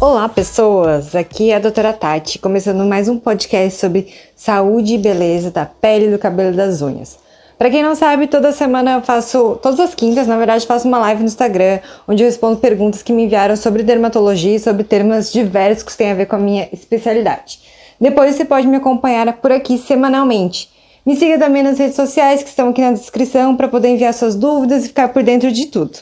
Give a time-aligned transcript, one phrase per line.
[0.00, 1.14] Olá, pessoas!
[1.14, 6.10] Aqui é a doutora Tati, começando mais um podcast sobre saúde e beleza da pele,
[6.10, 7.18] do cabelo e das unhas.
[7.58, 10.96] Para quem não sabe, toda semana eu faço, todas as quintas, na verdade, faço uma
[11.00, 15.30] live no Instagram, onde eu respondo perguntas que me enviaram sobre dermatologia e sobre temas
[15.30, 17.60] diversos que têm a ver com a minha especialidade.
[18.00, 20.70] Depois você pode me acompanhar por aqui semanalmente.
[21.04, 24.34] Me siga também nas redes sociais que estão aqui na descrição para poder enviar suas
[24.34, 25.98] dúvidas e ficar por dentro de tudo.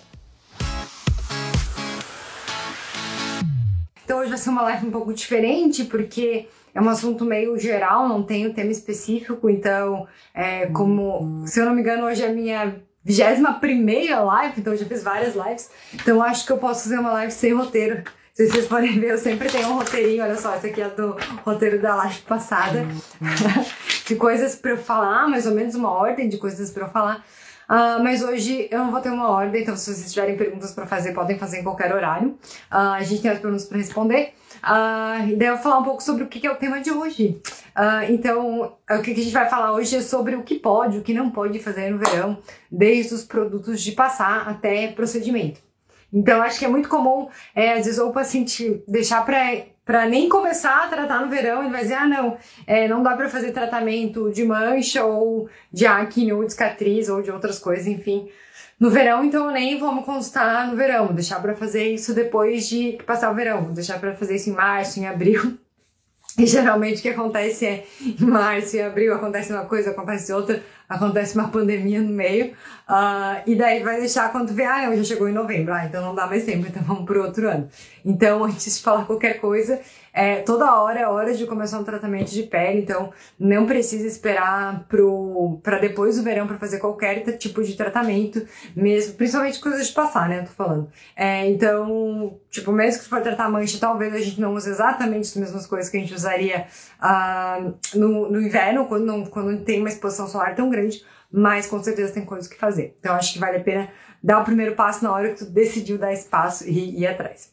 [4.09, 8.09] Então hoje vai ser uma live um pouco diferente, porque é um assunto meio geral,
[8.09, 12.29] não tem um tema específico, então, é, como, se eu não me engano, hoje é
[12.29, 16.57] a minha vigésima primeira live, então eu já fiz várias lives, então acho que eu
[16.57, 18.03] posso fazer uma live sem roteiro.
[18.33, 21.15] Se vocês podem ver, eu sempre tenho um roteirinho, olha só, esse aqui é do
[21.45, 22.87] roteiro da live passada,
[24.07, 27.23] de coisas para eu falar, mais ou menos uma ordem de coisas para eu falar.
[27.69, 30.87] Uh, mas hoje eu não vou ter uma ordem, então se vocês tiverem perguntas para
[30.87, 32.31] fazer, podem fazer em qualquer horário.
[32.73, 34.33] Uh, a gente tem as perguntas para responder.
[34.59, 36.91] Uh, e daí eu vou falar um pouco sobre o que é o tema de
[36.91, 37.41] hoje.
[37.77, 41.03] Uh, então, o que a gente vai falar hoje é sobre o que pode, o
[41.03, 42.39] que não pode fazer no verão,
[42.71, 45.61] desde os produtos de passar até procedimento.
[46.13, 49.39] Então, acho que é muito comum, é, às vezes, o paciente deixar para
[50.09, 52.37] nem começar a tratar no verão, ele vai dizer, ah, não,
[52.67, 57.23] é, não dá para fazer tratamento de mancha ou de acne ou de cicatriz ou
[57.23, 58.29] de outras coisas, enfim,
[58.79, 62.99] no verão, então nem vamos constar no verão, vou deixar para fazer isso depois de
[63.07, 65.59] passar o verão, vou deixar para fazer isso em março, em abril.
[66.39, 70.63] E geralmente o que acontece é em março e abril acontece uma coisa, acontece outra,
[70.89, 72.53] acontece uma pandemia no meio,
[72.89, 76.15] uh, e daí vai deixar quando vê, ah, já chegou em novembro, ah, então não
[76.15, 77.69] dá mais tempo, então vamos pro outro ano.
[78.05, 79.81] Então, antes de falar qualquer coisa,
[80.13, 84.85] é, toda hora é hora de começar um tratamento de pele, então não precisa esperar
[85.63, 88.45] para depois do verão para fazer qualquer tipo de tratamento,
[88.75, 90.41] mesmo, principalmente coisas de passar, né?
[90.41, 90.91] Eu tô falando.
[91.15, 95.37] É, então, tipo, mesmo que for tratar mancha, talvez a gente não use exatamente as
[95.37, 96.67] mesmas coisas que a gente usaria
[97.01, 100.78] uh, no, no inverno, quando não, quando não tem uma exposição solar tão grande,
[101.31, 102.97] mas com certeza tem coisas que fazer.
[102.99, 103.89] Então, acho que vale a pena
[104.23, 107.53] dar o primeiro passo na hora que tu decidiu dar espaço e ir atrás.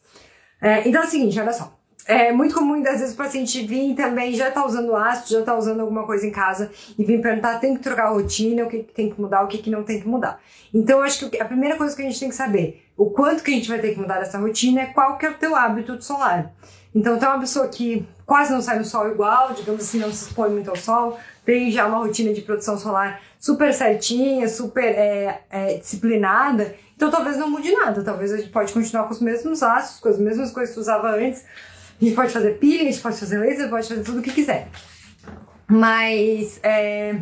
[0.60, 1.76] É, então é o seguinte, olha só.
[2.08, 5.58] É muito comum, às vezes, o paciente vir também, já tá usando ácido, já tá
[5.58, 8.84] usando alguma coisa em casa e vir perguntar, tem que trocar a rotina, o que,
[8.84, 10.40] que tem que mudar, o que, que não tem que mudar.
[10.72, 13.50] Então, acho que a primeira coisa que a gente tem que saber, o quanto que
[13.50, 16.00] a gente vai ter que mudar dessa rotina é qual que é o teu hábito
[16.00, 16.54] solar.
[16.96, 20.28] Então, tem uma pessoa que quase não sai no sol igual, digamos assim, não se
[20.28, 25.42] expõe muito ao sol, tem já uma rotina de produção solar super certinha, super é,
[25.50, 29.62] é, disciplinada, então talvez não mude nada, talvez a gente pode continuar com os mesmos
[29.62, 31.44] ácidos, com as mesmas coisas que usava antes,
[32.00, 34.32] a gente pode fazer peeling, a gente pode fazer laser, pode fazer tudo o que
[34.32, 34.68] quiser.
[35.68, 37.20] Mas é,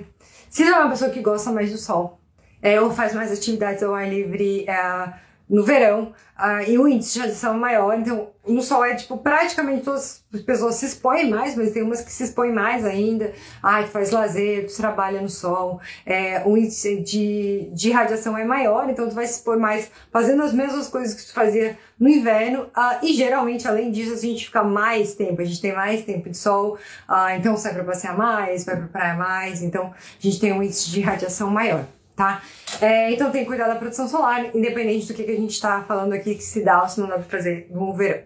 [0.48, 2.20] se não é uma pessoa que gosta mais do sol,
[2.62, 7.14] é, ou faz mais atividades ao ar livre é, no verão, uh, e o índice
[7.14, 11.30] de radiação é maior, então no sol é tipo, praticamente todas as pessoas se expõem
[11.30, 13.32] mais, mas tem umas que se expõem mais ainda.
[13.62, 18.44] Ah, que faz lazer, tu trabalha no sol, é, o índice de, de radiação é
[18.44, 22.08] maior, então tu vai se expor mais fazendo as mesmas coisas que tu fazia no
[22.08, 22.64] inverno.
[22.64, 26.28] Uh, e geralmente, além disso, a gente fica mais tempo, a gente tem mais tempo
[26.28, 26.74] de sol,
[27.08, 30.62] uh, então sai pra passear mais, vai pra praia mais, então a gente tem um
[30.62, 31.84] índice de radiação maior
[32.16, 32.42] tá?
[32.80, 35.82] É, então tem que cuidar da produção solar, independente do que, que a gente está
[35.82, 38.22] falando aqui, que se dá ou se não dá para fazer no verão.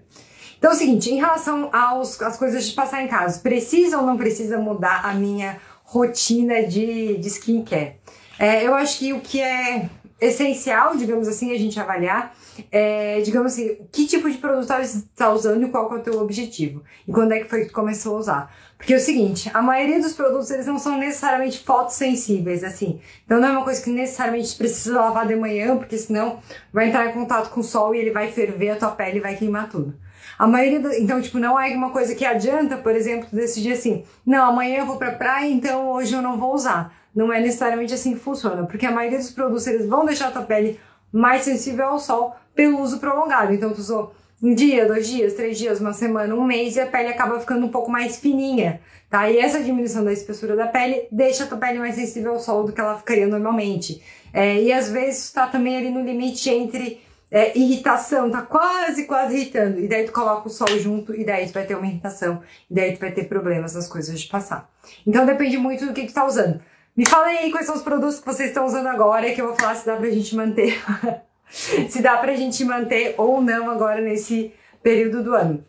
[0.59, 4.07] Então é o seguinte, em relação aos, às coisas de passar em casa, precisa ou
[4.07, 7.97] não precisa mudar a minha rotina de, de skincare?
[8.39, 9.89] É, eu acho que o que é
[10.21, 12.35] essencial, digamos assim, a gente avaliar
[12.71, 16.21] é, digamos assim, que tipo de produto você está usando e qual é o teu
[16.21, 16.83] objetivo.
[17.07, 18.55] E quando é que foi que começou a usar.
[18.77, 23.01] Porque é o seguinte, a maioria dos produtos, eles não são necessariamente fotossensíveis, assim.
[23.25, 26.39] Então não é uma coisa que necessariamente precisa lavar de manhã, porque senão
[26.73, 29.21] vai entrar em contato com o sol e ele vai ferver a tua pele e
[29.21, 29.95] vai queimar tudo.
[30.39, 34.05] A maioria do, então, tipo, não é uma coisa que adianta, por exemplo, decidir assim,
[34.25, 36.95] não, amanhã eu vou pra praia, então hoje eu não vou usar.
[37.13, 40.31] Não é necessariamente assim que funciona, porque a maioria dos produtos, eles vão deixar a
[40.31, 40.79] tua pele
[41.13, 43.55] mais sensível ao sol pelo uso prolongado.
[43.55, 44.13] Então, tu usou
[44.43, 47.65] um dia, dois dias, três dias, uma semana, um mês e a pele acaba ficando
[47.65, 49.31] um pouco mais fininha, tá?
[49.31, 52.65] E essa diminuição da espessura da pele deixa a tua pele mais sensível ao sol
[52.65, 54.03] do que ela ficaria normalmente.
[54.33, 57.01] É, e às vezes tá também ali no limite entre
[57.31, 59.79] é, irritação, tá quase, quase irritando.
[59.79, 62.43] E daí tu coloca o sol junto e daí tu vai ter uma irritação.
[62.69, 64.69] E daí tu vai ter problemas nas coisas de passar.
[65.07, 66.61] Então depende muito do que tu tá usando.
[66.97, 69.55] Me fala aí quais são os produtos que vocês estão usando agora que eu vou
[69.55, 70.77] falar se dá pra gente manter.
[71.89, 74.53] se dá pra gente manter ou não agora nesse
[74.83, 75.65] período do ano.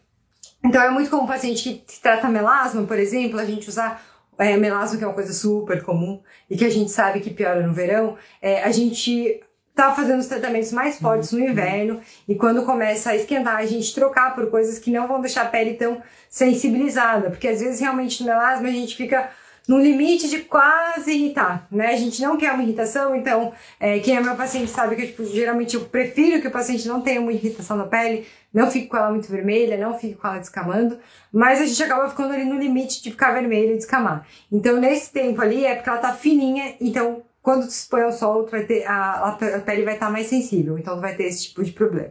[0.63, 4.03] Então é muito comum o paciente que trata melasma, por exemplo, a gente usar
[4.37, 7.65] é, melasma, que é uma coisa super comum e que a gente sabe que piora
[7.65, 9.41] no verão, é, a gente
[9.73, 13.95] tá fazendo os tratamentos mais fortes no inverno e quando começa a esquentar, a gente
[13.95, 18.21] trocar por coisas que não vão deixar a pele tão sensibilizada, porque às vezes realmente
[18.21, 19.29] no melasma a gente fica
[19.69, 21.89] no limite de quase irritar, né?
[21.89, 25.23] A gente não quer uma irritação, então é, quem é meu paciente sabe que tipo,
[25.25, 28.97] geralmente eu prefiro que o paciente não tenha uma irritação na pele, não fique com
[28.97, 30.97] ela muito vermelha, não fique com ela descamando,
[31.31, 34.25] mas a gente acaba ficando ali no limite de ficar vermelha e descamar.
[34.51, 38.47] Então nesse tempo ali é porque ela tá fininha, então quando se expõe ao sol,
[38.47, 41.63] vai ter, a, a pele vai estar tá mais sensível, então vai ter esse tipo
[41.63, 42.09] de problema.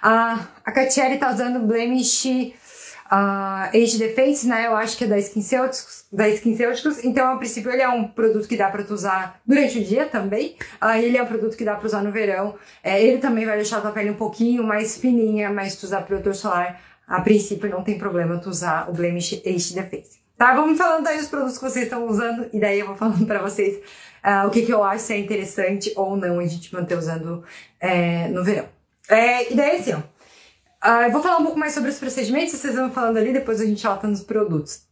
[0.00, 2.54] A, a Catiele tá usando Blemish
[3.10, 4.66] uh, Age Defense, né?
[4.66, 7.04] Eu acho que é da SkinCeuticals, da SkinCeuticals.
[7.04, 10.06] Então, a princípio, ele é um produto que dá para tu usar durante o dia
[10.06, 10.56] também.
[10.82, 12.54] Uh, ele é um produto que dá para usar no verão.
[12.82, 16.02] É, ele também vai deixar a tua pele um pouquinho mais fininha, mas tu usar
[16.02, 20.18] protetor solar, a princípio, não tem problema tu usar o Blemish Age Defense.
[20.36, 20.54] Tá?
[20.54, 23.42] Vamos falando aí dos produtos que vocês estão usando e daí eu vou falando para
[23.42, 23.78] vocês
[24.24, 27.42] uh, o que, que eu acho se é interessante ou não a gente manter usando
[27.80, 28.68] é, no verão.
[29.08, 30.02] É, e daí assim, ó.
[30.84, 33.60] Uh, eu vou falar um pouco mais sobre os procedimentos, vocês vão falando ali, depois
[33.60, 34.82] a gente volta nos produtos.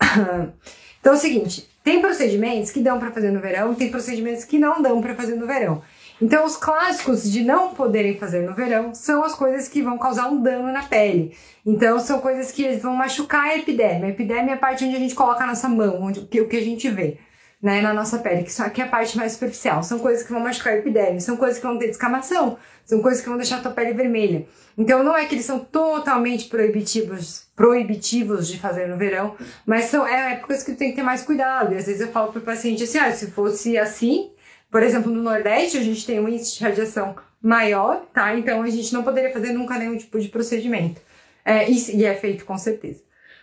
[1.00, 4.58] então é o seguinte, tem procedimentos que dão para fazer no verão, tem procedimentos que
[4.58, 5.82] não dão para fazer no verão.
[6.20, 10.28] Então os clássicos de não poderem fazer no verão são as coisas que vão causar
[10.28, 11.34] um dano na pele.
[11.64, 14.06] Então são coisas que vão machucar a epiderme.
[14.06, 16.56] A epiderme é a parte onde a gente coloca a nossa mão, onde, o que
[16.56, 17.16] a gente vê
[17.62, 19.82] né, na nossa pele, que, que é a parte mais superficial.
[19.82, 23.20] São coisas que vão machucar a epiderme, são coisas que vão ter descamação, são coisas
[23.20, 24.46] que vão deixar a tua pele vermelha.
[24.78, 29.36] Então não é que eles são totalmente proibitivos, proibitivos de fazer no verão,
[29.66, 31.74] mas são é épocas que tu tem que ter mais cuidado.
[31.74, 34.30] E às vezes eu falo pro paciente assim, ah, se fosse assim,
[34.70, 38.34] por exemplo, no Nordeste a gente tem um índice de radiação maior, tá?
[38.36, 41.00] Então a gente não poderia fazer nunca nenhum tipo de procedimento.
[41.44, 43.02] É, e, e é feito com certeza.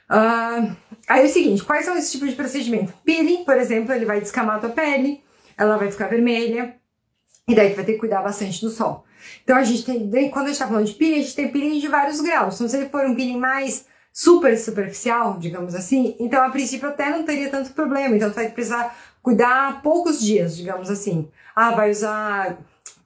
[0.10, 0.76] Uh,
[1.08, 2.94] aí é o seguinte, quais são esses tipos de procedimento?
[3.04, 5.22] Peeling, por exemplo, ele vai descamar a tua pele,
[5.58, 6.76] ela vai ficar vermelha,
[7.48, 9.06] e daí tu vai ter que cuidar bastante do sol.
[9.44, 11.80] Então a gente tem, quando a gente tá falando de peeling, a gente tem peeling
[11.80, 12.56] de vários graus.
[12.56, 17.10] Então se ele for um peeling mais super superficial, digamos assim, então a princípio até
[17.10, 18.16] não teria tanto problema.
[18.16, 21.30] Então tu vai precisar cuidar poucos dias, digamos assim.
[21.56, 22.58] Ah, vai usar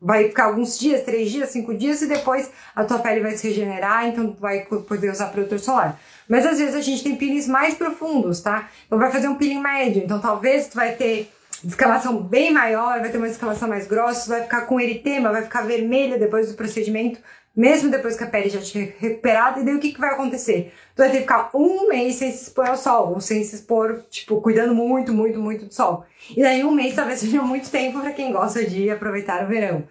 [0.02, 3.48] vai ficar alguns dias, três dias, cinco dias, e depois a tua pele vai se
[3.48, 6.00] regenerar, então tu vai poder usar protetor solar.
[6.32, 8.70] Mas às vezes a gente tem peelings mais profundos, tá?
[8.88, 11.30] Então vai fazer um peeling médio, então talvez tu vai ter
[11.62, 15.64] descamação bem maior, vai ter uma descamação mais grossa, vai ficar com eritema, vai ficar
[15.64, 17.20] vermelha depois do procedimento,
[17.54, 20.72] mesmo depois que a pele já estiver recuperada, e daí o que, que vai acontecer?
[20.96, 23.56] Tu vai ter que ficar um mês sem se expor ao sol, ou sem se
[23.56, 26.06] expor, tipo, cuidando muito, muito, muito do sol.
[26.30, 29.84] E daí um mês talvez seja muito tempo para quem gosta de aproveitar o verão.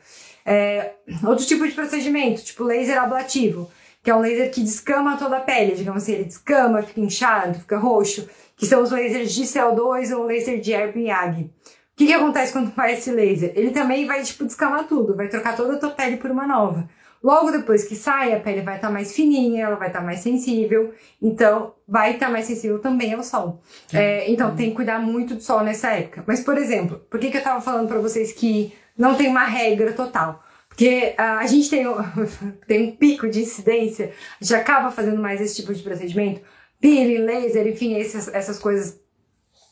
[0.46, 0.92] É,
[1.22, 3.70] outro tipo de procedimento, tipo laser ablativo,
[4.02, 7.58] que é um laser que descama toda a pele, digamos assim, ele descama, fica inchado,
[7.58, 11.42] fica roxo, que são os lasers de CO2 ou laser de Erbiag.
[11.42, 11.50] O
[11.96, 13.52] que, que acontece quando faz esse laser?
[13.54, 16.88] Ele também vai, tipo, descamar tudo, vai trocar toda a tua pele por uma nova.
[17.22, 20.04] Logo depois que sai, a pele vai estar tá mais fininha, ela vai estar tá
[20.04, 23.60] mais sensível, então vai estar tá mais sensível também ao sol.
[23.92, 26.24] É, então tem que cuidar muito do sol nessa época.
[26.26, 29.44] Mas, por exemplo, por que, que eu tava falando para vocês que não tem uma
[29.44, 30.42] regra total?
[30.80, 31.84] Porque uh, a gente tem,
[32.66, 36.40] tem um pico de incidência, a gente acaba fazendo mais esse tipo de procedimento,
[36.80, 38.98] peeling, laser, enfim, essas, essas coisas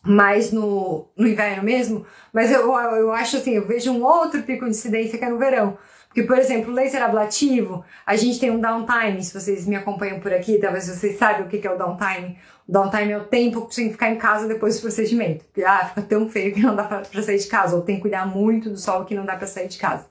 [0.02, 4.66] mais no, no inverno mesmo, mas eu, eu acho assim, eu vejo um outro pico
[4.66, 5.78] de incidência que é no verão.
[6.08, 10.32] Porque, por exemplo, laser ablativo, a gente tem um downtime, se vocês me acompanham por
[10.34, 12.38] aqui, talvez vocês saibam o que é o downtime.
[12.68, 15.44] Downtime é o tempo que tem que ficar em casa depois do procedimento.
[15.46, 18.02] Porque, ah, fica tão feio que não dá pra sair de casa, ou tem que
[18.02, 20.06] cuidar muito do sol que não dá pra sair de casa.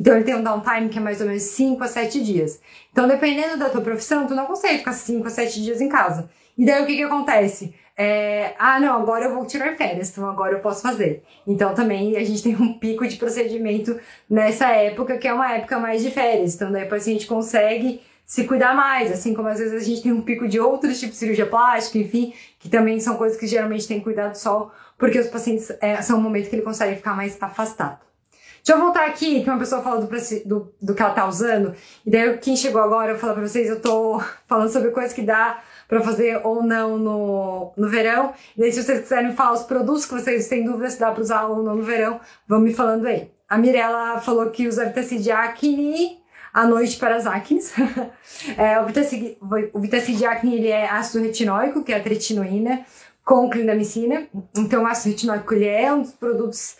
[0.00, 2.60] Então ele tem um downtime que é mais ou menos 5 a 7 dias.
[2.90, 6.30] Então, dependendo da tua profissão, tu não consegue ficar 5 a 7 dias em casa.
[6.56, 7.74] E daí o que que acontece?
[7.96, 11.22] É, ah, não, agora eu vou tirar férias, então agora eu posso fazer.
[11.46, 13.98] Então também a gente tem um pico de procedimento
[14.30, 16.54] nessa época, que é uma época mais de férias.
[16.54, 20.12] Então daí o paciente consegue se cuidar mais, assim como às vezes a gente tem
[20.12, 23.88] um pico de outros tipos de cirurgia plástica, enfim, que também são coisas que geralmente
[23.88, 26.96] tem que cuidar do sol, porque os pacientes é, são um momento que ele consegue
[26.96, 28.00] ficar mais afastado.
[28.62, 30.08] Deixa eu voltar aqui, que uma pessoa falou do,
[30.44, 33.66] do, do que ela tá usando, e daí quem chegou agora, eu falar pra vocês,
[33.66, 38.34] eu tô falando sobre coisas que dá para fazer ou não no, no verão.
[38.58, 41.22] E aí, se vocês quiserem falar os produtos que vocês têm dúvida se dá para
[41.22, 43.30] usar ou não no verão, vão me falando aí.
[43.48, 46.17] A Mirella falou que usa Vitacid Acne
[46.58, 47.72] à noite para as acnes.
[48.58, 49.38] é, o Vitacid,
[49.76, 52.84] Vitacid Acne ele é ácido retinóico, que é a tretinoína,
[53.24, 54.26] com clindamicina.
[54.56, 56.76] Então, o ácido retinóico ele é um dos produtos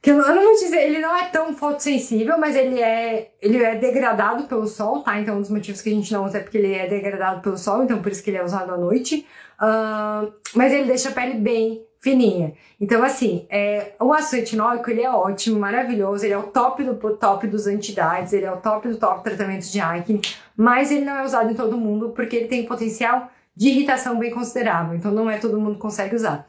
[0.00, 3.74] que eu não vou dizer, ele não é tão fotossensível, mas ele é, ele é
[3.74, 5.18] degradado pelo sol, tá?
[5.18, 7.56] Então, um dos motivos que a gente não usa é porque ele é degradado pelo
[7.56, 9.26] sol, então por isso que ele é usado à noite.
[9.58, 12.52] Uh, mas ele deixa a pele bem fininha.
[12.78, 16.94] Então, assim, é, o ácido retinóico, ele é ótimo, maravilhoso, ele é o top do
[17.16, 20.20] top dos antidades, ele é o top do top tratamento de acne,
[20.54, 24.30] mas ele não é usado em todo mundo porque ele tem potencial de irritação bem
[24.30, 26.46] considerável, então não é todo mundo que consegue usar.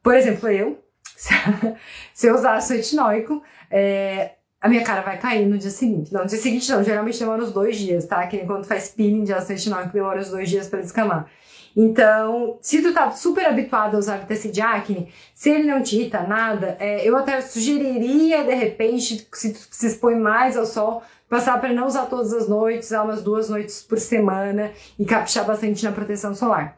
[0.00, 0.78] Por exemplo, eu,
[2.14, 6.12] se eu usar ácido retinóico, é, a minha cara vai cair no dia seguinte.
[6.12, 8.24] Não, no dia seguinte não, geralmente demora uns dois dias, tá?
[8.28, 11.28] Que quando faz peeling de ácido retinóico demora uns dois dias para descamar.
[11.76, 15.96] Então, se tu tá super habituado a usar vitamina de acne, se ele não te
[15.96, 21.02] irrita nada, é, eu até sugeriria, de repente, se tu se expõe mais ao sol,
[21.28, 25.46] passar para não usar todas as noites, usar umas duas noites por semana e caprichar
[25.46, 26.76] bastante na proteção solar.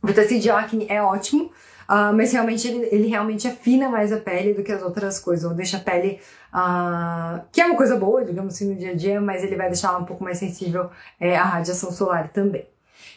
[0.00, 1.46] O vitamina de acne é ótimo,
[1.88, 5.44] uh, mas realmente ele, ele, realmente afina mais a pele do que as outras coisas,
[5.44, 6.20] ou deixa a pele,
[6.54, 9.66] uh, que é uma coisa boa, digamos assim, no dia a dia, mas ele vai
[9.66, 10.88] deixar ela um pouco mais sensível
[11.18, 12.71] é, à radiação solar também.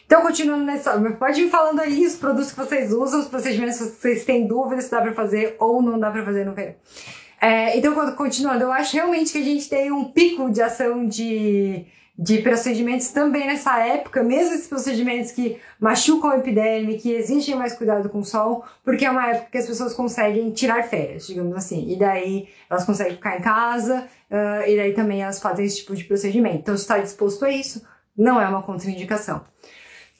[0.06, 3.84] Então, continuando nessa, pode ir falando aí os produtos que vocês usam, os procedimentos que
[3.84, 6.74] vocês têm dúvidas se dá para fazer ou não dá para fazer no verão.
[7.40, 11.84] É, então, continuando, eu acho realmente que a gente tem um pico de ação de,
[12.16, 17.74] de procedimentos também nessa época, mesmo esses procedimentos que machucam a epiderme, que exigem mais
[17.74, 21.54] cuidado com o sol, porque é uma época que as pessoas conseguem tirar férias, digamos
[21.56, 25.78] assim, e daí elas conseguem ficar em casa, uh, e daí também elas fazem esse
[25.78, 26.58] tipo de procedimento.
[26.58, 27.84] Então, se está disposto a isso,
[28.16, 29.42] não é uma contraindicação.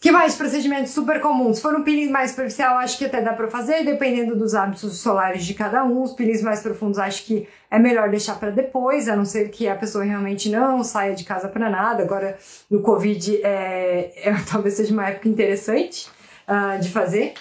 [0.07, 1.57] Que mais procedimentos super comuns?
[1.57, 5.01] Se for um peeling mais superficial, acho que até dá para fazer, dependendo dos hábitos
[5.01, 6.01] solares de cada um.
[6.01, 9.67] Os peelings mais profundos, acho que é melhor deixar para depois, a não ser que
[9.67, 12.05] a pessoa realmente não saia de casa para nada.
[12.05, 12.39] Agora,
[12.71, 16.09] no Covid, é, é, talvez seja uma época interessante
[16.47, 17.35] uh, de fazer,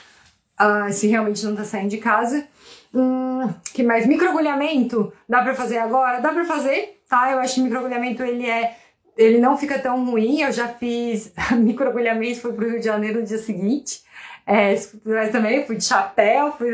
[0.59, 2.47] uh, se realmente não está saindo de casa.
[2.91, 4.07] Hum, que mais?
[4.07, 6.19] Microagulhamento, dá para fazer agora?
[6.19, 7.31] Dá para fazer, tá?
[7.31, 8.75] Eu acho que microagulhamento ele é
[9.17, 10.41] ele não fica tão ruim.
[10.41, 14.03] Eu já fiz microagulhamento, fui pro Rio de Janeiro no dia seguinte.
[14.47, 16.69] É, mas também fui de chapéu, fui,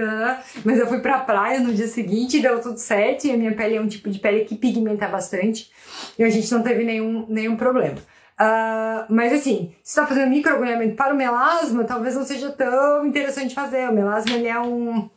[0.66, 3.26] mas eu fui pra praia no dia seguinte, deu tudo certo.
[3.26, 5.72] E a minha pele é um tipo de pele que pigmenta bastante.
[6.18, 7.98] E a gente não teve nenhum, nenhum problema.
[8.42, 13.54] Uh, mas assim, se está fazendo microagulhamento para o melasma, talvez não seja tão interessante
[13.54, 13.88] fazer.
[13.88, 15.10] O melasma ele é um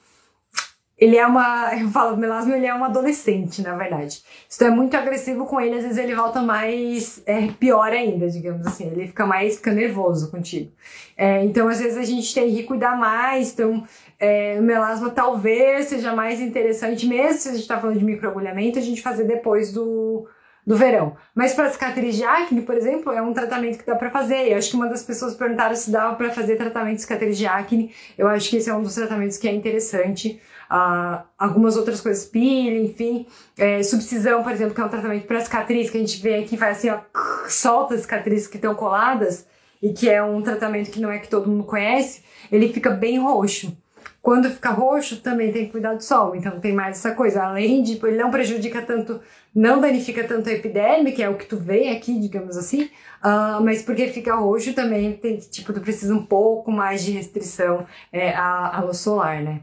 [1.04, 4.22] ele é uma, eu falo, melasma ele é um adolescente, na verdade.
[4.48, 8.28] Se tu é muito agressivo com ele, às vezes ele volta mais, é, pior ainda,
[8.30, 8.86] digamos assim.
[8.86, 10.72] Ele fica mais, fica nervoso contigo.
[11.14, 13.84] É, então, às vezes a gente tem que cuidar mais, então,
[14.18, 18.78] é, o melasma talvez seja mais interessante, mesmo se a gente tá falando de microagulhamento,
[18.78, 20.26] a gente fazer depois do,
[20.66, 21.16] do verão.
[21.34, 24.52] Mas para cicatriz de acne, por exemplo, é um tratamento que dá para fazer.
[24.52, 27.46] Eu acho que uma das pessoas perguntaram se dava para fazer tratamento de cicatriz de
[27.46, 27.94] acne.
[28.16, 30.40] Eu acho que esse é um dos tratamentos que é interessante
[30.70, 33.26] uh, algumas outras coisas, pele, enfim.
[33.58, 36.56] É, subcisão, por exemplo, que é um tratamento para cicatriz, que a gente vê aqui,
[36.56, 36.98] faz assim, ó,
[37.48, 39.46] solta as cicatrizes que estão coladas,
[39.84, 43.18] e que é um tratamento que não é que todo mundo conhece, ele fica bem
[43.18, 43.76] roxo.
[44.24, 47.42] Quando fica roxo, também tem que cuidar do sol, então tem mais essa coisa.
[47.42, 49.20] Além de, ele não prejudica tanto,
[49.54, 52.84] não danifica tanto a epiderme, que é o que tu vê aqui, digamos assim,
[53.22, 57.86] uh, mas porque fica roxo também, tem, tipo, tu precisa um pouco mais de restrição
[58.10, 59.60] é, à, à luz solar, né?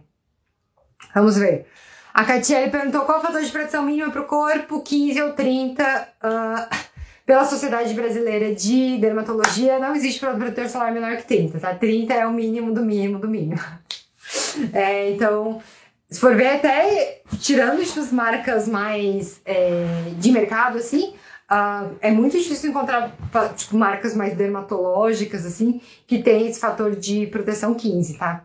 [1.16, 1.66] Vamos ver.
[2.14, 5.84] A Catiele perguntou qual o fator de proteção mínima para o corpo, 15 ou 30.
[5.84, 6.70] Uh, ah,
[7.26, 11.74] pela Sociedade Brasileira de Dermatologia, não existe protetor solar menor que 30, tá?
[11.74, 13.60] 30 é o mínimo do mínimo do mínimo.
[14.74, 15.62] É, então,
[16.10, 21.14] se for ver, até tirando as marcas mais é, de mercado, assim,
[21.50, 23.16] uh, é muito difícil encontrar
[23.56, 28.44] tipo, marcas mais dermatológicas, assim, que tem esse fator de proteção 15, tá?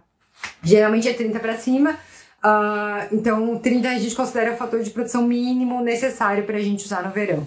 [0.63, 1.99] Geralmente é 30 para cima,
[2.47, 6.85] Uh, então, 30 a gente considera o fator de produção mínimo necessário para a gente
[6.85, 7.47] usar no verão.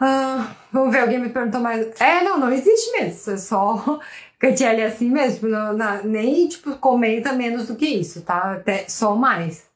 [0.00, 2.00] Uh, vamos ver, alguém me perguntou mais.
[2.00, 3.32] É, não, não existe mesmo.
[3.32, 4.00] É só
[4.38, 5.48] Cantiele é assim mesmo.
[5.48, 8.52] Não, não, nem, tipo, comenta menos do que isso, tá?
[8.52, 9.66] Até só mais.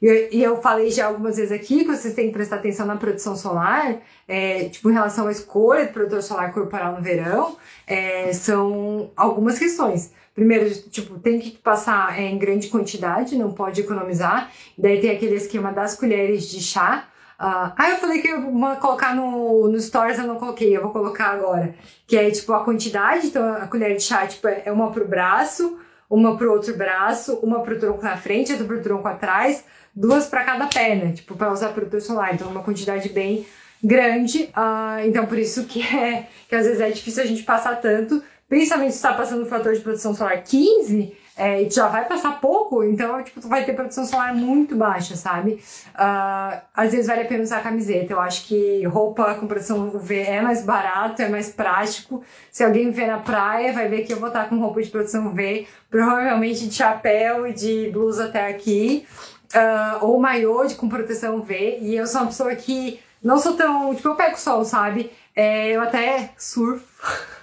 [0.00, 2.96] E, e, eu falei já algumas vezes aqui que vocês têm que prestar atenção na
[2.96, 7.56] produção solar, é, tipo, em relação à escolha do produtor solar corporal no verão,
[7.86, 10.12] é, são algumas questões.
[10.34, 14.50] Primeiro, tipo, tem que passar é, em grande quantidade, não pode economizar.
[14.76, 17.08] Daí tem aquele esquema das colheres de chá.
[17.38, 18.42] Uh, ah, eu falei que eu
[18.80, 21.74] colocar no, no Stories, eu não coloquei, eu vou colocar agora.
[22.06, 23.26] Que é, tipo, a quantidade.
[23.26, 25.78] Então, a colher de chá, tipo, é uma pro braço,
[26.08, 29.64] uma pro outro braço, uma pro tronco na frente, outra pro tronco atrás,
[29.94, 32.34] duas para cada perna, tipo, para usar protetor solar.
[32.34, 33.46] Então, uma quantidade bem
[33.82, 34.50] grande.
[34.56, 38.22] Uh, então, por isso que é que às vezes é difícil a gente passar tanto
[38.48, 42.40] Principalmente se está passando o fator de produção solar 15, é, e já vai passar
[42.40, 45.62] pouco, então, tipo, tu vai ter produção solar muito baixa, sabe?
[45.94, 48.14] Uh, às vezes vale a pena usar camiseta.
[48.14, 52.24] Eu acho que roupa com produção UV é mais barato, é mais prático.
[52.50, 55.26] Se alguém ver na praia, vai ver que eu vou estar com roupa de produção
[55.26, 59.06] UV, provavelmente de chapéu e de blusa até aqui.
[59.54, 61.80] Uh, ou maiô de, com proteção UV.
[61.82, 63.94] E eu sou uma pessoa que não sou tão.
[63.94, 65.12] Tipo, eu pego sol, sabe?
[65.34, 66.86] É, eu até surfo.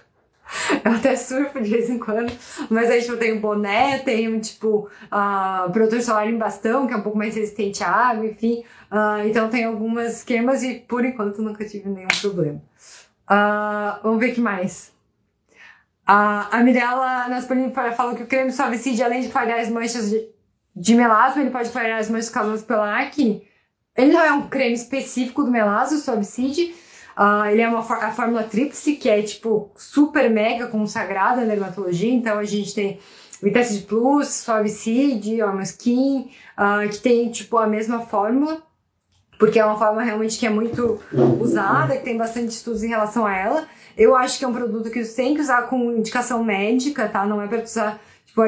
[0.84, 2.32] Eu até surfo de vez em quando,
[2.70, 6.98] mas aí tipo, eu tenho boné, tenho tipo uh, protetor solar em bastão, que é
[6.98, 8.64] um pouco mais resistente à água, enfim.
[8.92, 12.62] Uh, então tem algumas esquemas e por enquanto nunca tive nenhum problema.
[13.30, 14.94] Uh, vamos ver o que mais.
[16.04, 20.28] Uh, a Mirella Naspolini falou que o creme suavicide, além de clarear as manchas de,
[20.76, 23.48] de melasma, ele pode clarear as manchas causas pela acne.
[23.96, 26.76] Ele não é um creme específico do melasma, o suavicide,
[27.18, 32.12] Uh, ele é uma a fórmula tríplice, que é tipo super mega consagrada na dermatologia.
[32.12, 33.00] Então a gente tem
[33.42, 38.64] Vitesse Plus, Suavicide, Hormon Skin, uh, que tem tipo a mesma fórmula,
[39.38, 41.00] porque é uma fórmula realmente que é muito
[41.40, 43.68] usada, que tem bastante estudos em relação a ela.
[43.98, 47.26] Eu acho que é um produto que você tem que usar com indicação médica, tá?
[47.26, 48.42] Não é para usar tipo,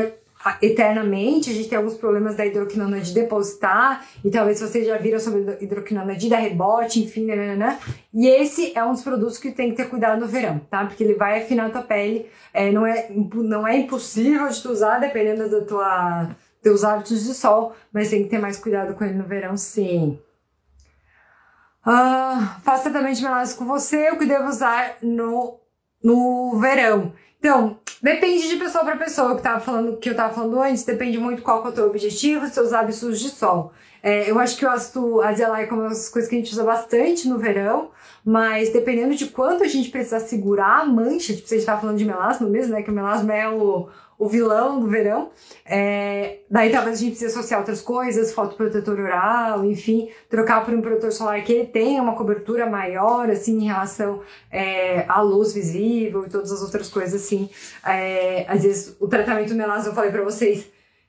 [0.61, 1.49] eternamente.
[1.49, 5.57] A gente tem alguns problemas da hidroquinona de depositar, e talvez vocês já viram sobre
[5.61, 7.79] hidroquinona de dar rebote, enfim, né, né, né.
[8.13, 10.85] E esse é um dos produtos que tem que ter cuidado no verão, tá?
[10.85, 12.27] Porque ele vai afinar a tua pele.
[12.53, 16.29] É, não, é, não é impossível de tu usar, dependendo dos tua,
[16.61, 20.19] teus hábitos de sol, mas tem que ter mais cuidado com ele no verão, sim.
[21.85, 25.59] Uh, faço tratamento de melasma com você, o que devo usar no,
[26.03, 27.13] no verão.
[27.45, 31.19] Então, depende de pessoa para pessoa, que, tava falando, que eu estava falando antes, depende
[31.19, 33.71] muito qual que é o teu objetivo, seus hábitos de sol.
[34.01, 36.63] É, eu acho que o ácido azelaico é uma das coisas que a gente usa
[36.63, 37.91] bastante no verão,
[38.25, 42.05] mas dependendo de quanto a gente precisar segurar a mancha, tipo, você está falando de
[42.05, 42.81] melasma mesmo, né?
[42.81, 45.29] Que o melasma é o, o vilão do verão.
[45.65, 50.81] É, daí talvez a gente precise associar outras coisas, fotoprotetor oral, enfim, trocar por um
[50.81, 56.25] protetor solar que ele tenha uma cobertura maior, assim, em relação é, à luz visível
[56.25, 57.49] e todas as outras coisas, assim.
[57.85, 60.65] É, às vezes, o tratamento do melasma, eu falei pra vocês,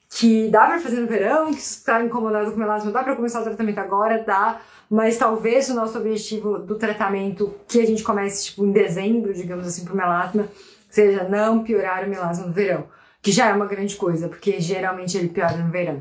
[0.08, 3.44] que dá pra fazer no verão, que está incomodado com melasma, dá pra começar o
[3.44, 8.64] tratamento agora, dá, mas talvez o nosso objetivo do tratamento, que a gente comece, tipo,
[8.64, 10.48] em dezembro, digamos assim, pro melasma,
[10.88, 12.95] seja não piorar o melasma no verão
[13.26, 16.00] que já é uma grande coisa, porque geralmente ele piora no verão.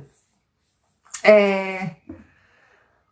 [1.24, 1.96] É...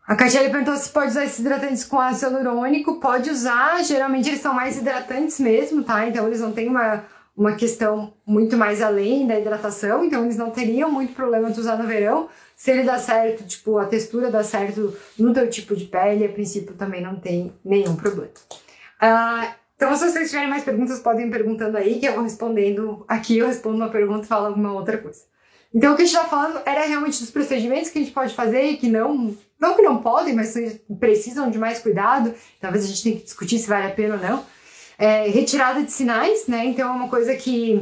[0.06, 3.00] A Catiele perguntou se pode usar esses hidratantes com ácido hialurônico.
[3.00, 6.08] Pode usar, geralmente eles são mais hidratantes mesmo, tá?
[6.08, 7.04] Então eles não têm uma,
[7.36, 11.76] uma questão muito mais além da hidratação, então eles não teriam muito problema de usar
[11.76, 12.30] no verão.
[12.56, 16.30] Se ele dá certo, tipo, a textura dá certo no teu tipo de pele, a
[16.30, 18.30] princípio também não tem nenhum problema.
[19.02, 23.04] Uh, então, se vocês tiverem mais perguntas, podem ir perguntando aí, que eu vou respondendo
[23.06, 25.20] aqui, eu respondo uma pergunta e falo alguma outra coisa.
[25.76, 28.34] Então, o que a gente está falando era realmente dos procedimentos que a gente pode
[28.34, 30.56] fazer e que não, não que não podem, mas
[30.98, 32.34] precisam de mais cuidado.
[32.62, 34.46] Talvez a gente tenha que discutir se vale a pena ou não.
[34.98, 36.64] É, retirada de sinais, né?
[36.64, 37.82] Então, é uma coisa que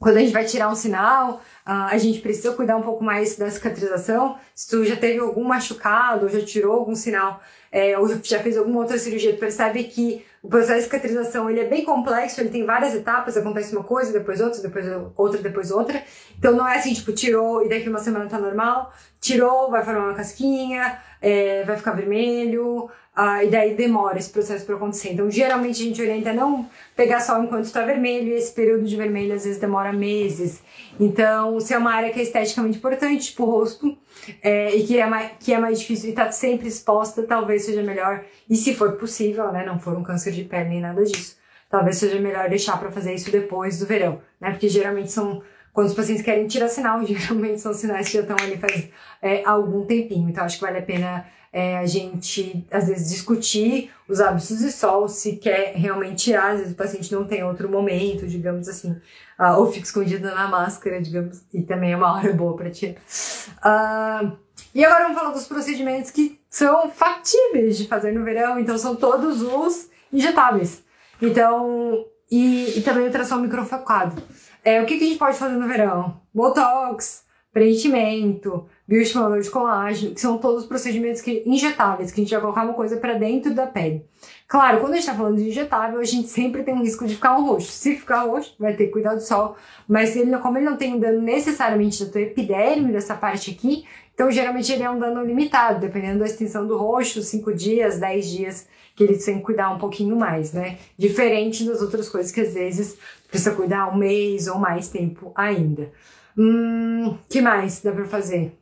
[0.00, 3.48] quando a gente vai tirar um sinal, a gente precisa cuidar um pouco mais da
[3.48, 4.36] cicatrização.
[4.52, 8.58] Se tu já teve algum machucado, ou já tirou algum sinal, é, ou já fez
[8.58, 12.50] alguma outra cirurgia, tu percebe que o processo de cicatrização ele é bem complexo, ele
[12.50, 14.84] tem várias etapas, acontece uma coisa, depois outra, depois
[15.16, 16.02] outra, depois outra.
[16.38, 20.04] Então não é assim, tipo, tirou e daqui uma semana tá normal, tirou, vai formar
[20.04, 25.12] uma casquinha, é, vai ficar vermelho, ah, e daí demora esse processo para acontecer.
[25.12, 28.96] Então geralmente a gente orienta não pegar sol enquanto está vermelho, e esse período de
[28.96, 30.62] vermelho às vezes demora meses.
[30.98, 33.96] Então, se é uma área que é esteticamente importante, tipo o rosto,
[34.42, 37.82] é, e que é, mais, que é mais difícil e tá sempre exposta, talvez seja
[37.82, 41.36] melhor, e se for possível, né, não for um câncer de pele nem nada disso,
[41.68, 45.42] talvez seja melhor deixar para fazer isso depois do verão, né, porque geralmente são,
[45.74, 48.88] quando os pacientes querem tirar sinal, geralmente são sinais que já estão ali faz
[49.20, 53.92] é, algum tempinho, então acho que vale a pena é, a gente, às vezes, discutir
[54.08, 57.68] os hábitos de sol, se quer realmente tirar, às vezes o paciente não tem outro
[57.68, 58.90] momento, digamos assim,
[59.38, 62.94] uh, ou fica escondido na máscara, digamos, e também é uma hora boa para tirar.
[62.94, 64.36] Uh,
[64.74, 68.96] e agora vamos falar dos procedimentos que são factíveis de fazer no verão, então são
[68.96, 70.82] todos os injetáveis.
[71.22, 74.20] Então, e, e também o ultrassom microfocado.
[74.64, 76.20] É, o que, que a gente pode fazer no verão?
[76.32, 82.40] Botox, preenchimento, bioestimulador de colágeno, que são todos procedimentos que, injetáveis, que a gente vai
[82.40, 84.04] colocar uma coisa para dentro da pele.
[84.48, 87.14] Claro, quando a gente está falando de injetável, a gente sempre tem um risco de
[87.14, 87.70] ficar um roxo.
[87.70, 89.56] Se ficar roxo, vai ter que cuidar do sol.
[89.88, 93.84] Mas ele, como ele não tem um dano necessariamente da tua epiderme, dessa parte aqui,
[94.14, 98.26] então geralmente ele é um dano limitado, dependendo da extensão do roxo, 5 dias, 10
[98.28, 100.78] dias, que ele tem que cuidar um pouquinho mais, né?
[100.96, 102.96] Diferente das outras coisas que às vezes
[103.28, 105.90] precisa cuidar um mês ou mais tempo ainda.
[106.38, 108.56] Hum, que mais dá pra fazer?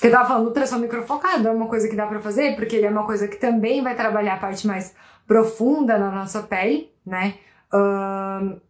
[0.00, 2.86] Que eu tava falando, ultrassom microfocado é uma coisa que dá pra fazer, porque ele
[2.86, 4.94] é uma coisa que também vai trabalhar a parte mais
[5.26, 7.34] profunda na nossa pele, né?
[7.72, 8.60] Um,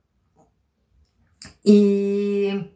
[1.64, 2.70] e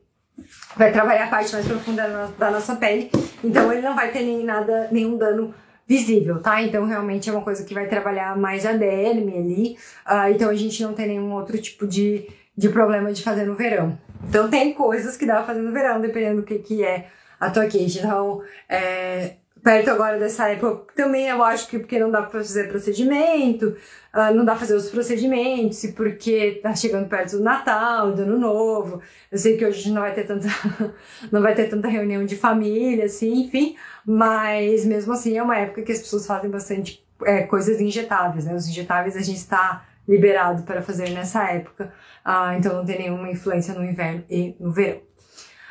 [0.76, 3.10] vai trabalhar a parte mais profunda da nossa pele,
[3.42, 5.54] então ele não vai ter nem nada, nenhum dano
[5.86, 6.62] visível, tá?
[6.62, 10.54] Então realmente é uma coisa que vai trabalhar mais a derme ali, uh, então a
[10.54, 13.98] gente não tem nenhum outro tipo de, de problema de fazer no verão.
[14.28, 17.08] Então tem coisas que dá pra fazer no verão, dependendo do que, que é
[17.40, 18.00] a tua queixa.
[18.00, 19.36] Então, é,
[19.68, 23.76] perto agora dessa época, também eu acho que porque não dá pra fazer procedimento,
[24.14, 28.22] uh, não dá pra fazer os procedimentos, e porque tá chegando perto do Natal, do
[28.22, 29.02] Ano Novo.
[29.30, 30.48] Eu sei que hoje não vai ter tanta,
[31.30, 33.76] não vai ter tanta reunião de família, assim, enfim,
[34.06, 38.54] mas mesmo assim é uma época que as pessoas fazem bastante é, coisas injetáveis, né?
[38.54, 41.92] Os injetáveis a gente está liberado para fazer nessa época,
[42.24, 45.02] uh, então não tem nenhuma influência no inverno e no verão.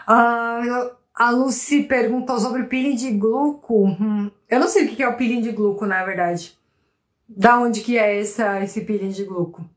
[0.07, 3.86] Uh, a Lucy perguntou sobre peeling de gluco.
[3.86, 6.56] Hum, eu não sei o que é o peeling de gluco, na verdade.
[7.27, 9.67] Da onde que é essa, esse peeling de gluco?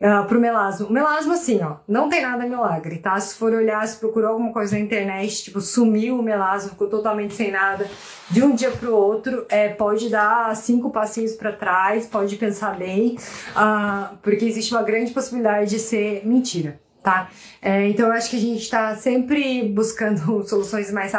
[0.00, 0.86] Uh, pro melasma.
[0.86, 3.18] O melasma, assim, ó, não tem nada milagre, tá?
[3.18, 7.34] Se for olhar, se procurou alguma coisa na internet, tipo, sumiu o melasma, ficou totalmente
[7.34, 7.84] sem nada,
[8.30, 13.16] de um dia pro outro, é, pode dar cinco passinhos para trás, pode pensar bem,
[13.56, 17.30] uh, porque existe uma grande possibilidade de ser mentira tá?
[17.62, 21.12] É, então eu acho que a gente tá sempre buscando soluções mais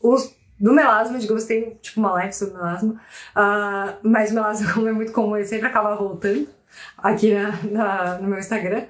[0.00, 4.86] os do melasma, digamos, tem tipo uma live sobre melasma, uh, mas o melasma, como
[4.88, 6.48] é muito comum, ele sempre acaba voltando
[6.96, 8.84] aqui na, na no meu Instagram.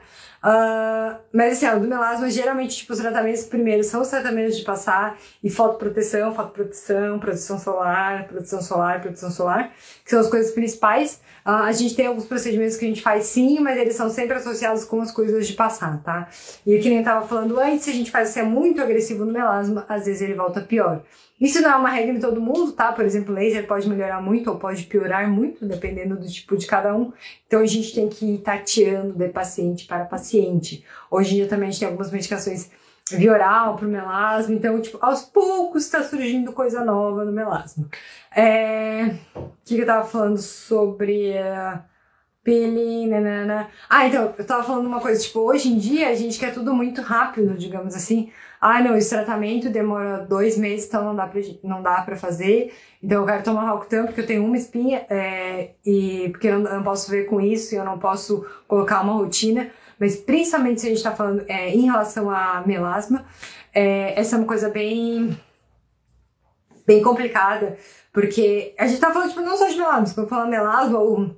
[0.45, 4.63] Uh, mas assim, ó, do melasma, geralmente, tipo, os tratamentos primeiros são os tratamentos de
[4.63, 9.73] passar e fotoproteção, fotoproteção, proteção solar, proteção solar, proteção solar,
[10.05, 11.15] que são as coisas principais.
[11.47, 14.37] Uh, a gente tem alguns procedimentos que a gente faz sim, mas eles são sempre
[14.37, 16.29] associados com as coisas de passar, tá?
[16.67, 19.33] E que nem tava falando antes, se a gente faz assim, é muito agressivo no
[19.33, 21.03] melasma, às vezes ele volta pior.
[21.41, 22.93] Isso não é uma regra em todo mundo, tá?
[22.93, 26.95] Por exemplo, laser pode melhorar muito ou pode piorar muito, dependendo do tipo de cada
[26.95, 27.13] um.
[27.47, 30.85] Então a gente tem que ir tateando de paciente para paciente.
[31.11, 32.71] Hoje em dia também a gente tem algumas medicações
[33.11, 37.87] via oral para o melasma, então, tipo, aos poucos está surgindo coisa nova no melasma.
[38.35, 39.17] É...
[39.35, 41.33] O que, eu tava falando sobre.
[41.33, 41.95] Uh...
[42.43, 43.71] Pele, nanana.
[43.89, 46.75] Ah, então, eu tava falando uma coisa, tipo, hoje em dia a gente quer tudo
[46.75, 48.31] muito rápido, digamos assim
[48.67, 52.73] ah, não, esse tratamento demora dois meses, então não dá pra, não dá fazer.
[53.03, 56.71] Então eu quero tomar Rocutan porque eu tenho uma espinha é, e porque eu não,
[56.71, 59.71] eu não, posso ver com isso e eu não posso colocar uma rotina.
[60.01, 63.27] Mas principalmente se a gente tá falando é, em relação a melasma,
[63.75, 65.39] é, essa é uma coisa bem,
[66.87, 67.77] bem complicada,
[68.15, 71.37] porque a gente tá falando, tipo, não só de melasma, quando fala melasma ou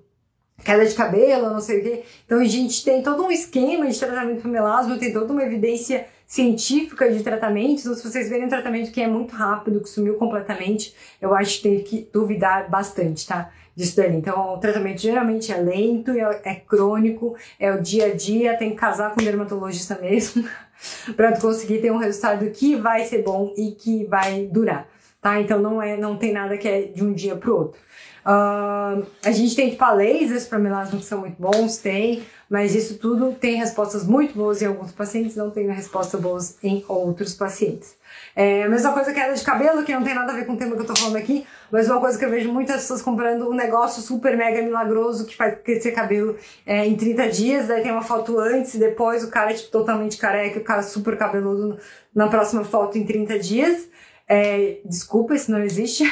[0.64, 2.04] queda de cabelo, não sei o quê.
[2.24, 6.06] Então a gente tem todo um esquema de tratamento para melasma, tem toda uma evidência
[6.26, 10.14] científica de tratamentos, então, se vocês verem um tratamento que é muito rápido, que sumiu
[10.14, 13.50] completamente, eu acho que tem que duvidar bastante, tá?
[13.76, 14.16] Disso daí.
[14.16, 18.70] Então, o tratamento geralmente é lento, é, é crônico, é o dia a dia, tem
[18.70, 20.44] que casar com o dermatologista mesmo,
[21.14, 24.88] para conseguir ter um resultado que vai ser bom e que vai durar,
[25.20, 25.40] tá?
[25.40, 27.80] Então, não é, não tem nada que é de um dia pro outro.
[28.26, 32.98] Uh, a gente tem tipo lasers para melasma que são muito bons, tem, mas isso
[32.98, 37.96] tudo tem respostas muito boas em alguns pacientes, não tem respostas boas em outros pacientes.
[38.34, 40.56] É a mesma coisa queda de cabelo, que não tem nada a ver com o
[40.56, 43.50] tema que eu tô falando aqui, mas uma coisa que eu vejo muitas pessoas comprando
[43.50, 47.90] um negócio super mega milagroso que faz crescer cabelo é, em 30 dias, daí tem
[47.90, 51.78] uma foto antes e depois, o cara é tipo, totalmente careca, o cara super cabeludo
[52.14, 53.88] na próxima foto em 30 dias.
[54.28, 56.04] É, desculpa, isso não existe.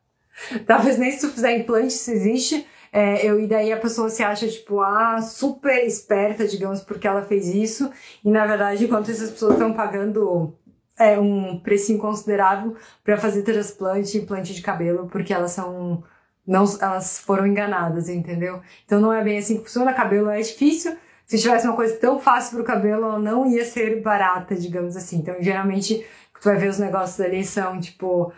[0.66, 2.66] Talvez nem se tu fizer implante isso existe.
[2.92, 7.22] É, eu, e daí a pessoa se acha, tipo, ah, super esperta, digamos, porque ela
[7.22, 7.90] fez isso.
[8.22, 10.54] E na verdade, enquanto essas pessoas estão pagando
[10.98, 16.04] é, um precinho considerável para fazer transplante, implante de cabelo, porque elas são.
[16.46, 18.60] Não, elas foram enganadas, entendeu?
[18.84, 19.94] Então não é bem assim que funciona.
[19.94, 20.96] Cabelo é difícil.
[21.24, 25.18] Se tivesse uma coisa tão fácil pro cabelo, ela não ia ser barata, digamos assim.
[25.18, 26.04] Então, geralmente,
[26.40, 28.32] tu vai ver os negócios ali são, tipo,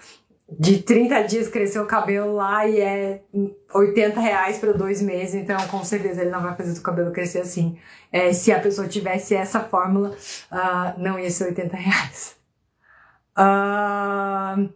[0.49, 3.23] de 30 dias cresceu o cabelo lá e é
[3.75, 7.41] 80 reais para dois meses, então com certeza ele não vai fazer o cabelo crescer
[7.41, 7.79] assim.
[8.13, 10.11] É, se a pessoa tivesse essa fórmula,
[10.53, 12.37] uh, não ia ser 80 reais.
[13.37, 14.69] Uh,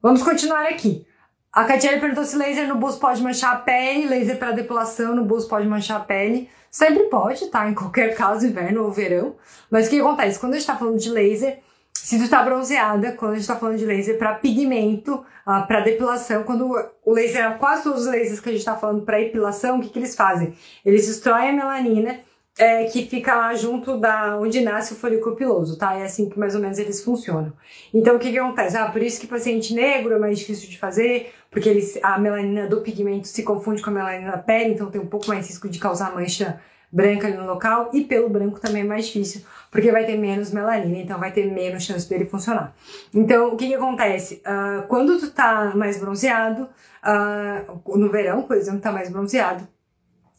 [0.00, 1.06] vamos continuar aqui.
[1.52, 5.24] A Catiele perguntou se laser no busto pode manchar a pele, laser para depilação no
[5.24, 6.48] busto pode manchar a pele.
[6.70, 7.68] Sempre pode, tá?
[7.68, 9.34] Em qualquer caso, inverno ou verão.
[9.68, 10.38] Mas o que acontece?
[10.38, 11.58] Quando a gente está falando de laser,
[11.94, 15.80] se tu tá bronzeada, quando a gente tá falando de laser para pigmento, ah, para
[15.80, 16.68] depilação, quando
[17.04, 19.88] o laser, quase todos os lasers que a gente tá falando para epilação, o que,
[19.88, 20.54] que eles fazem?
[20.84, 22.20] Eles destroem a melanina,
[22.58, 25.94] é, que fica lá junto da onde nasce o folículo piloso, tá?
[25.94, 27.52] É assim que mais ou menos eles funcionam.
[27.94, 28.76] Então o que que acontece?
[28.76, 32.66] Ah, por isso que paciente negro é mais difícil de fazer, porque eles, a melanina
[32.66, 35.68] do pigmento se confunde com a melanina da pele, então tem um pouco mais risco
[35.68, 36.60] de causar mancha
[36.92, 40.50] branca ali no local, e pelo branco também é mais difícil, porque vai ter menos
[40.50, 42.74] melanina, então vai ter menos chance dele funcionar.
[43.14, 44.42] Então, o que que acontece?
[44.46, 46.68] Uh, quando tu tá mais bronzeado,
[47.04, 49.66] uh, no verão, por exemplo, tá mais bronzeado,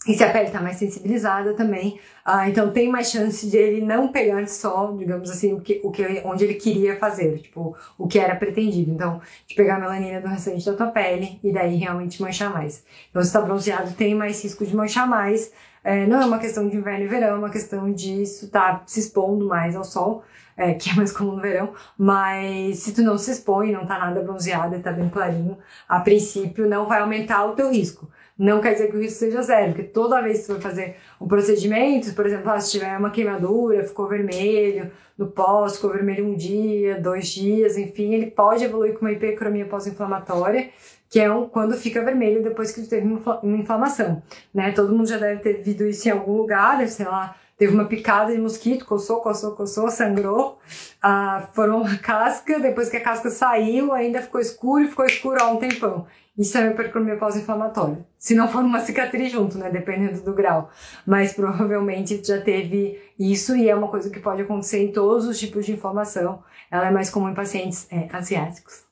[0.08, 3.86] e se a pele está mais sensibilizada também, ah, então tem mais chance de ele
[3.86, 8.08] não pegar só, digamos assim, o que, o que, onde ele queria fazer, tipo, o
[8.08, 8.90] que era pretendido.
[8.90, 12.84] Então, de pegar a melanina do restante da tua pele e daí realmente manchar mais.
[13.12, 15.52] Então, se está bronzeado, tem mais risco de manchar mais.
[15.84, 18.84] É, não é uma questão de inverno e verão, é uma questão de isso tá
[18.86, 20.24] se expondo mais ao sol,
[20.56, 23.98] é, que é mais comum no verão, mas se tu não se expõe, não tá
[23.98, 25.58] nada bronzeado e tá bem clarinho,
[25.90, 28.10] a princípio não vai aumentar o teu risco.
[28.38, 30.96] Não quer dizer que o risco seja zero, porque toda vez que você vai fazer
[31.20, 36.28] um procedimento, por exemplo, ah, se tiver uma queimadura, ficou vermelho no pós, ficou vermelho
[36.28, 40.70] um dia, dois dias, enfim, ele pode evoluir com uma hipercromia pós-inflamatória,
[41.12, 44.72] que é um, quando fica vermelho depois que teve uma inflamação, né?
[44.72, 48.32] Todo mundo já deve ter visto isso em algum lugar, sei lá, teve uma picada
[48.32, 50.58] de mosquito, coçou, coçou, coçou, sangrou,
[51.02, 55.52] ah, formou uma casca, depois que a casca saiu, ainda ficou escuro ficou escuro há
[55.52, 56.08] um tempão.
[56.38, 58.06] Isso é uma hipercromia pós-inflamatória.
[58.18, 59.70] Se não for uma cicatriz junto, né?
[59.70, 60.72] Dependendo do grau.
[61.06, 65.38] Mas provavelmente já teve isso e é uma coisa que pode acontecer em todos os
[65.38, 66.42] tipos de inflamação.
[66.72, 68.91] Ela é mais comum em pacientes é, asiáticos.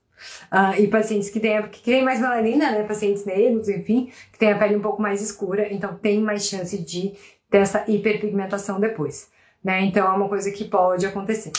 [0.51, 2.83] Uh, e pacientes que têm, que têm mais melanina, né?
[2.83, 6.77] Pacientes negros, enfim, que têm a pele um pouco mais escura, então tem mais chance
[6.77, 7.13] de
[7.49, 9.29] ter essa hiperpigmentação depois.
[9.63, 9.81] Né?
[9.81, 11.51] Então é uma coisa que pode acontecer.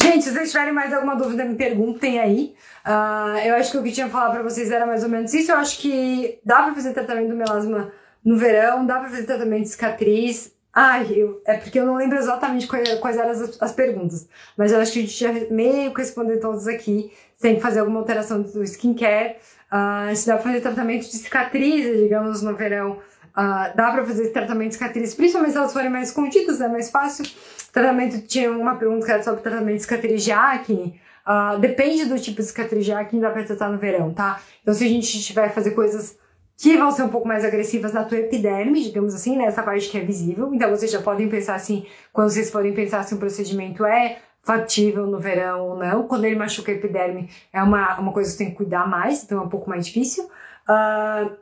[0.00, 2.54] Gente, se vocês tiverem mais alguma dúvida, me perguntem aí.
[2.86, 5.32] Uh, eu acho que o que tinha pra falar pra vocês era mais ou menos
[5.34, 5.50] isso.
[5.50, 7.92] Eu acho que dá pra fazer tratamento do melasma
[8.24, 10.52] no verão, dá pra fazer tratamento de cicatriz.
[10.80, 14.28] Ai, eu, é porque eu não lembro exatamente quais, quais eram as, as, perguntas.
[14.56, 17.10] Mas eu acho que a gente já meio que respondeu todas aqui.
[17.40, 19.38] Tem que fazer alguma alteração do skincare.
[19.72, 22.92] Uh, se dá pra fazer tratamento de cicatrizes, digamos, no verão.
[22.92, 26.90] Uh, dá pra fazer tratamento de cicatrizes, principalmente se elas forem mais escondidas, é mais
[26.90, 27.24] fácil.
[27.72, 31.00] Tratamento, tinha uma pergunta que era sobre tratamento de cicatriz de acne.
[31.26, 34.40] Uh, depende do tipo de cicatriz de acne, dá pra tratar no verão, tá?
[34.62, 36.16] Então, se a gente tiver fazer coisas
[36.58, 39.64] que vão ser um pouco mais agressivas na tua epiderme, digamos assim, nessa né?
[39.64, 40.52] parte que é visível.
[40.52, 45.06] Então, vocês já podem pensar assim, quando vocês forem pensar se um procedimento é factível
[45.06, 46.08] no verão ou não.
[46.08, 49.22] Quando ele machuca a epiderme, é uma, uma coisa que você tem que cuidar mais,
[49.22, 50.24] então é um pouco mais difícil.
[50.68, 51.36] Uh,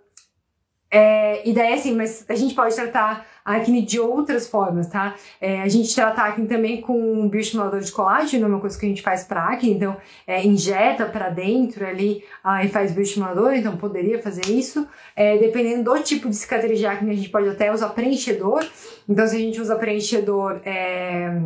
[0.96, 5.14] é, e daí, assim, mas a gente pode tratar a acne de outras formas, tá?
[5.38, 8.88] É, a gente trata a acne também com bioestimulador de colágeno, uma coisa que a
[8.88, 9.94] gente faz para acne, então
[10.26, 14.88] é, injeta para dentro ali ah, e faz bioestimulador, então poderia fazer isso.
[15.14, 18.66] É, dependendo do tipo de cicatriz de acne, a gente pode até usar preenchedor.
[19.06, 21.42] Então, se a gente usa preenchedor, é,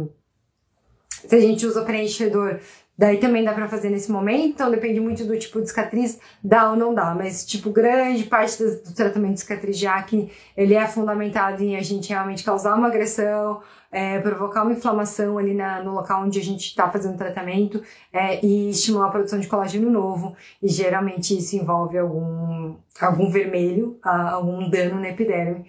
[1.27, 2.61] se a gente usa preenchedor
[3.01, 6.71] Daí também dá para fazer nesse momento, então depende muito do tipo de cicatriz, dá
[6.71, 7.15] ou não dá.
[7.15, 11.83] Mas, tipo, grande parte do tratamento de cicatriz de acne, ele é fundamentado em a
[11.83, 16.43] gente realmente causar uma agressão, é, provocar uma inflamação ali na, no local onde a
[16.43, 17.83] gente está fazendo tratamento
[18.13, 20.37] é, e estimular a produção de colágeno novo.
[20.63, 25.65] E geralmente isso envolve algum, algum vermelho, algum dano na epiderme,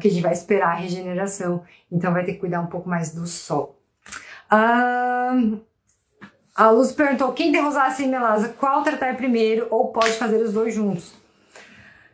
[0.00, 1.62] que a gente vai esperar a regeneração.
[1.88, 3.78] Então vai ter que cuidar um pouco mais do sol.
[4.52, 5.62] Uh,
[6.54, 10.52] a Luz perguntou: quem tem rosácea e melasa, qual tratar primeiro ou pode fazer os
[10.52, 11.12] dois juntos?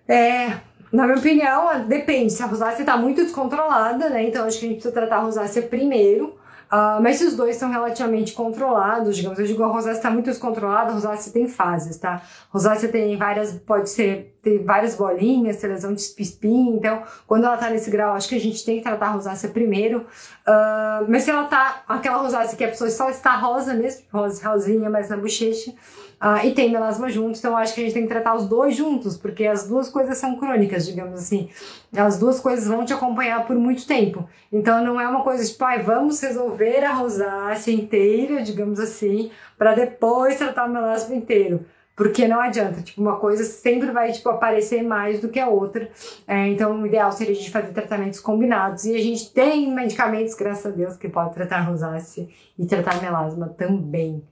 [0.09, 0.57] É,
[0.92, 2.33] na minha opinião, depende.
[2.33, 4.24] Se a rosácea está muito descontrolada, né?
[4.24, 6.39] Então acho que a gente precisa tratar a rosácea primeiro.
[6.71, 10.93] Uh, mas os dois estão relativamente controlados, digamos, eu digo a rosácea está muito descontrolada,
[10.93, 12.23] a rosácea tem fases, tá?
[12.49, 17.57] Rosácea tem várias, pode ser, ter várias bolinhas, ter lesão de espinho, então quando ela
[17.57, 20.07] tá nesse grau, acho que a gente tem que tratar a rosácea primeiro.
[20.47, 24.49] Uh, mas se ela tá, aquela rosácea que a pessoa só está rosa mesmo, rosa,
[24.49, 25.75] rosinha, mas na bochecha,
[26.23, 28.77] Uh, e tem melasma junto, então acho que a gente tem que tratar os dois
[28.77, 31.49] juntos, porque as duas coisas são crônicas, digamos assim.
[31.97, 34.29] As duas coisas vão te acompanhar por muito tempo.
[34.53, 39.75] Então não é uma coisa tipo, ah, vamos resolver a rosácea inteira, digamos assim, para
[39.75, 41.65] depois tratar o melasma inteiro.
[41.97, 45.91] Porque não adianta, tipo, uma coisa sempre vai, tipo, aparecer mais do que a outra.
[46.27, 48.85] É, então, o ideal seria a gente fazer tratamentos combinados.
[48.87, 52.27] E a gente tem medicamentos, graças a Deus, que podem tratar rosácea
[52.59, 54.23] e tratar melasma também.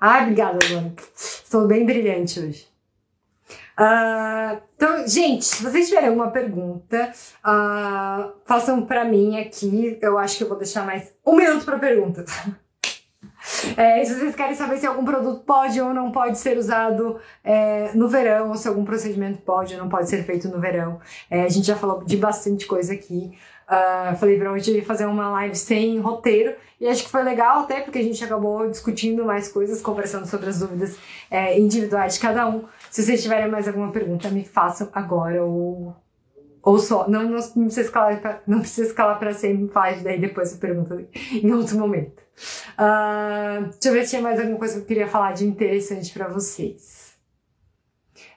[0.00, 0.92] Ai, obrigada, Luana.
[1.16, 2.68] Estou bem brilhante hoje.
[3.78, 7.12] Uh, então, gente, se vocês tiverem alguma pergunta,
[7.44, 9.98] uh, façam para mim aqui.
[10.00, 12.30] Eu acho que eu vou deixar mais um minuto para perguntas.
[13.76, 17.90] É, se vocês querem saber se algum produto pode ou não pode ser usado é,
[17.94, 21.42] no verão, ou se algum procedimento pode ou não pode ser feito no verão, é,
[21.42, 23.32] a gente já falou de bastante coisa aqui.
[23.68, 27.82] Uh, falei pra hoje fazer uma live sem roteiro e acho que foi legal até
[27.82, 30.96] porque a gente acabou discutindo mais coisas, conversando sobre as dúvidas
[31.30, 32.64] é, individuais de cada um.
[32.90, 35.94] Se vocês tiverem mais alguma pergunta, me façam agora ou,
[36.62, 37.06] ou só.
[37.10, 40.56] Não, não, não precisa escalar pra, não precisa escalar para sempre, faz daí depois você
[40.56, 42.22] pergunta em outro momento.
[42.72, 46.10] Uh, deixa eu ver se tinha mais alguma coisa que eu queria falar de interessante
[46.12, 46.97] para vocês.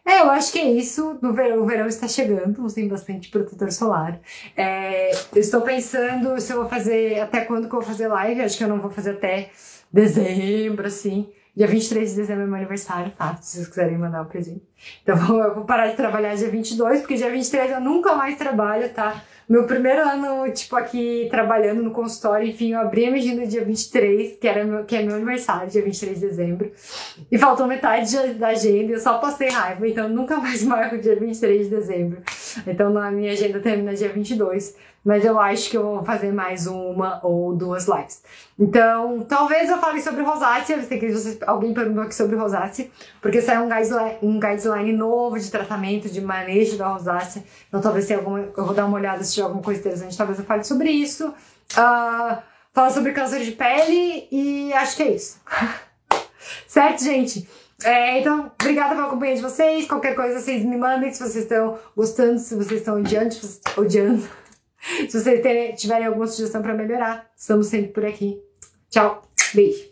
[0.06, 1.18] É, eu acho que é isso.
[1.22, 4.20] No verão, o verão está chegando, tem bastante protetor solar.
[4.58, 8.42] É, eu estou pensando se eu vou fazer, até quando que eu vou fazer live.
[8.42, 9.52] Acho que eu não vou fazer até
[9.92, 11.32] dezembro, assim.
[11.56, 13.38] Dia 23 de dezembro é meu aniversário, tá?
[13.42, 14.64] Se vocês quiserem mandar um presente.
[15.04, 18.90] Então eu vou parar de trabalhar dia 22, porque dia 23 eu nunca mais trabalho,
[18.90, 19.22] tá?
[19.52, 23.66] Meu primeiro ano, tipo, aqui trabalhando no consultório, enfim, eu abri a minha agenda dia
[23.66, 26.72] 23, que, era meu, que é meu aniversário, dia 23 de dezembro.
[27.30, 31.66] E faltou metade da agenda, eu só postei raiva, então nunca mais marco dia 23
[31.66, 32.22] de dezembro.
[32.66, 36.68] Então a minha agenda termina dia 22 mas eu acho que eu vou fazer mais
[36.68, 38.22] uma ou duas lives.
[38.58, 43.64] Então, talvez eu fale sobre rosácea, que vocês, alguém perguntou aqui sobre rosácea, porque saiu
[43.64, 48.40] um guideline, um guideline novo de tratamento, de manejo da rosácea, então talvez tenha alguma,
[48.40, 51.30] eu vou dar uma olhada se tiver alguma coisa interessante, talvez eu fale sobre isso.
[51.30, 52.38] Uh,
[52.74, 55.40] fala sobre câncer de pele e acho que é isso.
[56.68, 57.48] certo, gente?
[57.84, 59.88] É, então, obrigada pela companhia de vocês.
[59.88, 63.36] Qualquer coisa vocês me mandem se vocês estão gostando, se vocês estão odiando,
[63.76, 64.41] odiando.
[65.10, 68.42] Se vocês tiverem alguma sugestão para melhorar, estamos sempre por aqui.
[68.90, 69.22] Tchau,
[69.54, 69.91] beijo.